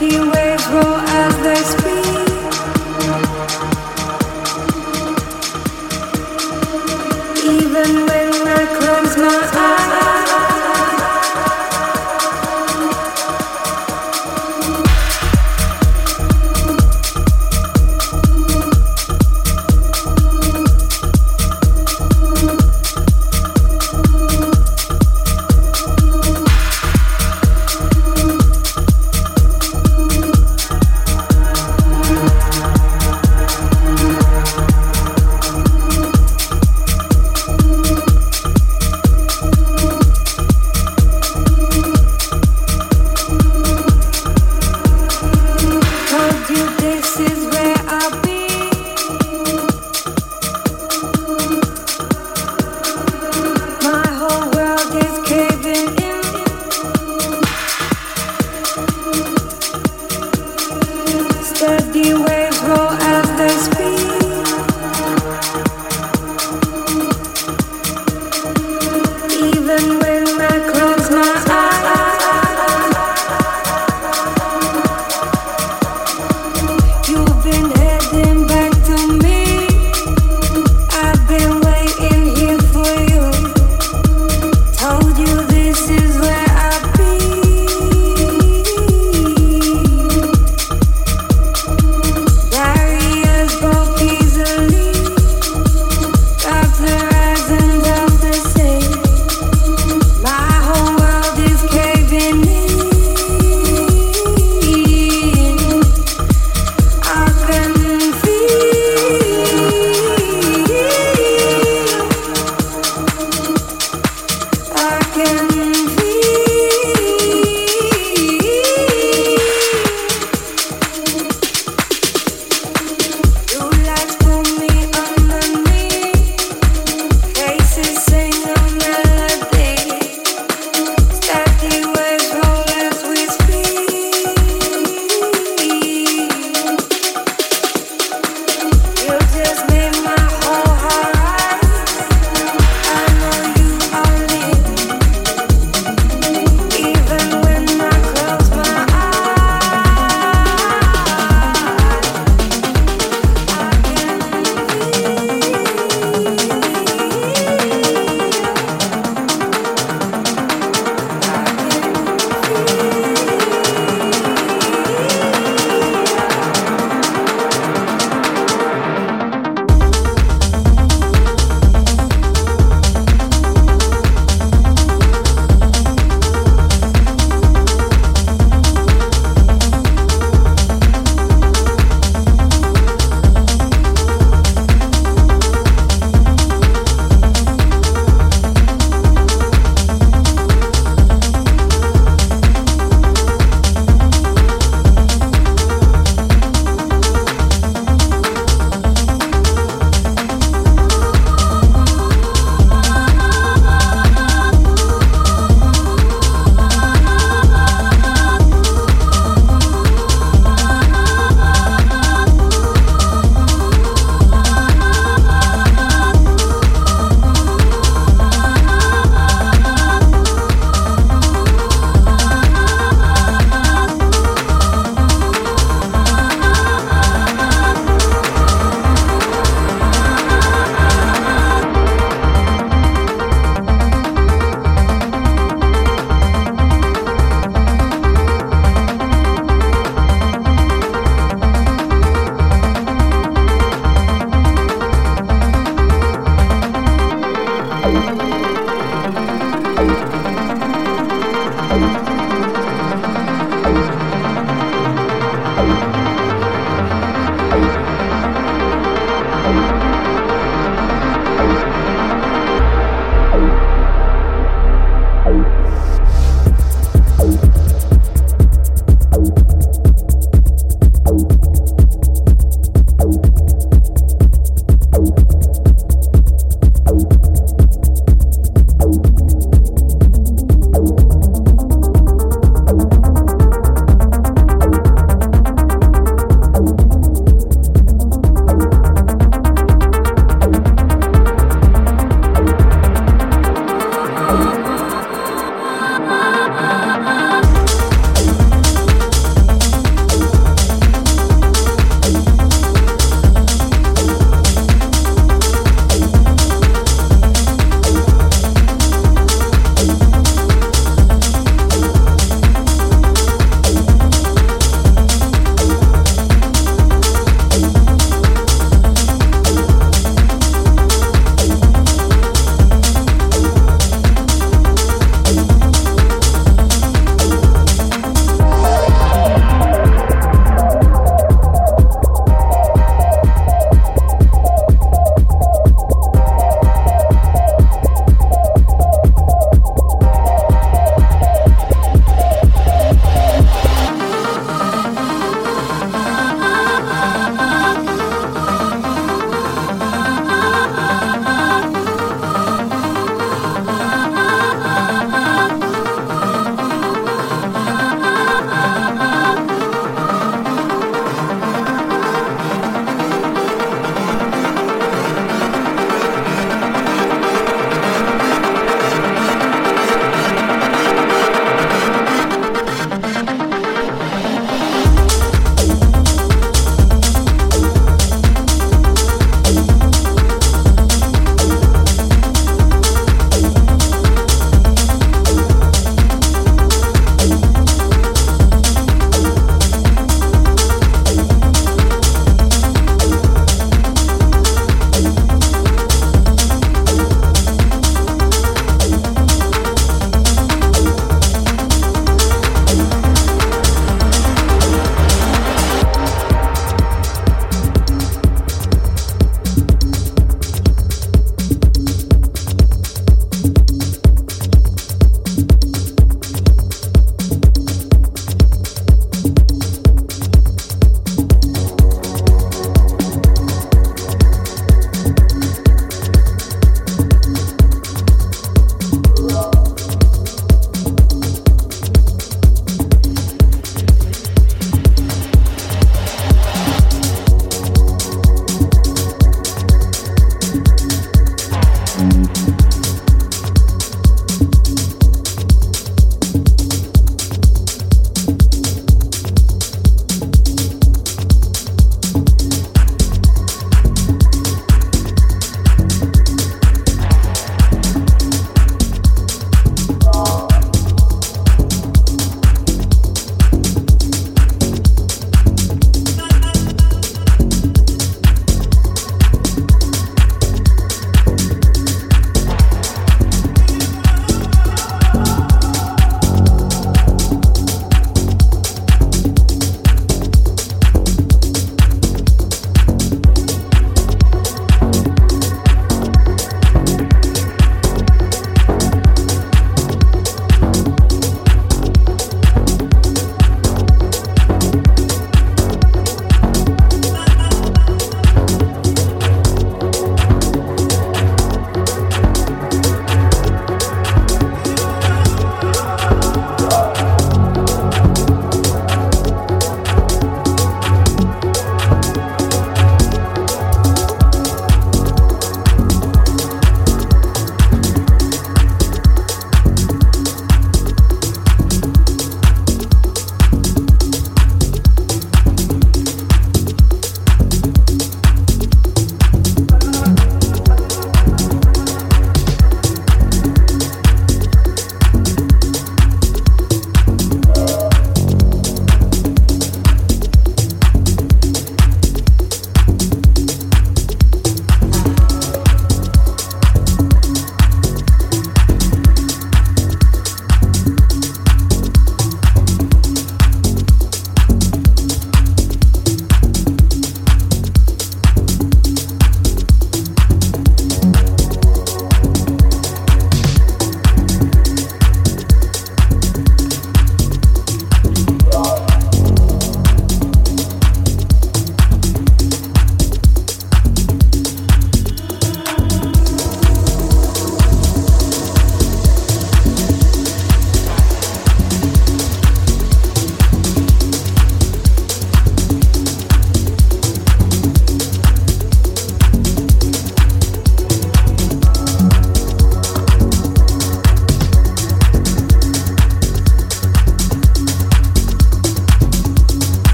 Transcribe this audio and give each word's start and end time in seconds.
the 0.00 0.16
waves 0.32 0.66
roll 0.68 0.96
as 0.96 1.39